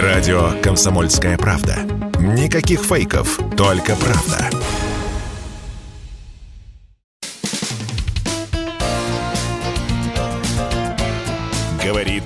[0.00, 1.76] Радио «Комсомольская правда».
[2.18, 4.48] Никаких фейков, только правда.
[11.84, 12.22] Говорит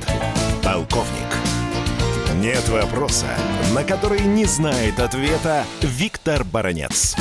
[0.63, 1.11] полковник.
[2.37, 3.27] Нет вопроса,
[3.75, 7.17] на который не знает ответа Виктор Баранец.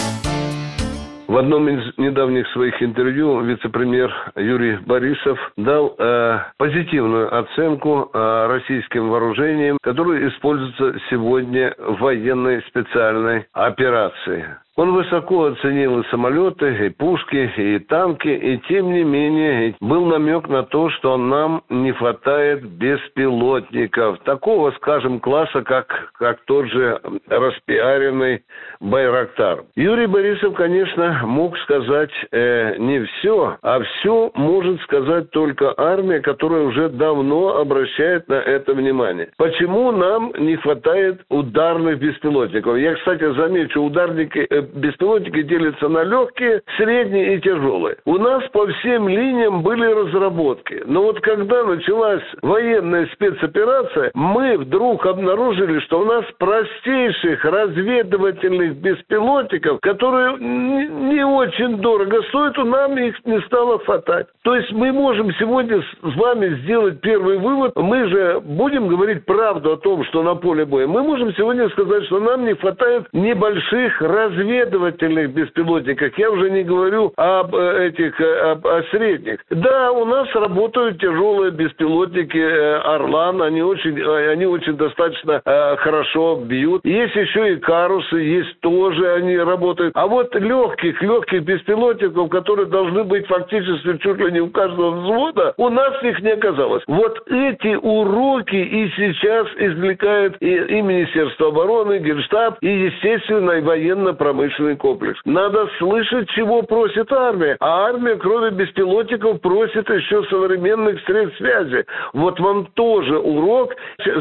[1.35, 9.09] В одном из недавних своих интервью вице-премьер Юрий Борисов дал э, позитивную оценку э, российским
[9.09, 14.45] вооружениям, которые используются сегодня в военной специальной операции.
[14.77, 20.49] Он высоко оценил и самолеты, и пушки, и танки, и тем не менее был намек
[20.49, 24.19] на то, что нам не хватает беспилотников.
[24.19, 28.43] Такого, скажем, класса, как, как тот же распиаренный
[28.81, 29.63] Байрактар.
[29.75, 36.63] Юрий Борисов, конечно, мог сказать э, не все, а все может сказать только армия, которая
[36.63, 39.29] уже давно обращает на это внимание.
[39.37, 42.75] Почему нам не хватает ударных беспилотников?
[42.77, 47.97] Я, кстати, замечу, ударники э, беспилотники делятся на легкие, средние и тяжелые.
[48.05, 50.83] У нас по всем линиям были разработки.
[50.85, 59.79] Но вот когда началась военная спецоперация, мы вдруг обнаружили, что у нас простейших разведывательных беспилотников,
[59.81, 64.27] которые не очень дорого стоят, у нам их не стало хватать.
[64.43, 67.73] То есть мы можем сегодня с вами сделать первый вывод.
[67.75, 70.87] Мы же будем говорить правду о том, что на поле боя.
[70.87, 76.63] Мы можем сегодня сказать, что нам не хватает небольших разведывательных разведывательных беспилотниках, я уже не
[76.63, 79.39] говорю об э, этих, э, об, о средних.
[79.49, 86.85] Да, у нас работают тяжелые беспилотники э, «Орлан», они очень, они очень достаточно хорошо бьют.
[86.85, 89.91] Есть еще и «Карусы», есть тоже они работают.
[89.95, 95.53] А вот легких, легких беспилотников, которые должны быть фактически чуть ли не у каждого взвода,
[95.57, 96.83] у нас их не оказалось.
[96.87, 104.44] Вот эти уроки и сейчас извлекает и, и Министерство обороны, Генштаб, и, естественно, и военно-промышленный
[104.45, 105.19] промышленный комплекс.
[105.25, 107.57] Надо слышать, чего просит армия.
[107.59, 111.85] А армия, кроме беспилотников, просит еще современных средств связи.
[112.13, 113.75] Вот вам тоже урок,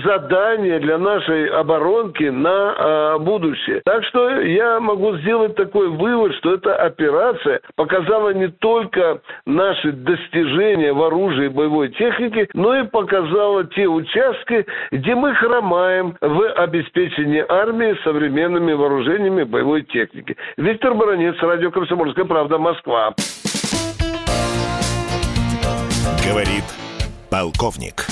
[0.04, 3.82] задание для нашей оборонки на э, будущее.
[3.84, 10.92] Так что я могу сделать такой вывод, что эта операция показала не только наши достижения
[10.92, 17.96] в оружии боевой технике, но и показала те участки, где мы хромаем в обеспечении армии
[18.04, 20.36] современными вооружениями боевой техники техники.
[20.56, 23.14] Виктор Баранец, радио «Комсомольская правда», Москва.
[26.26, 26.64] Говорит
[27.30, 28.06] полковник.